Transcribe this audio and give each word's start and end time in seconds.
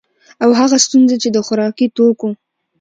او 0.43 0.49
هغه 0.59 0.77
ستونزي 0.85 1.15
چي 1.23 1.29
د 1.31 1.37
خوراکي 1.45 1.87
توکو 1.95 2.29